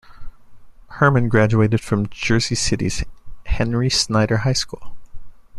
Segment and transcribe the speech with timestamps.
[0.87, 3.03] Herman graduated from Jersey City's
[3.45, 4.97] Henry Snyder High School.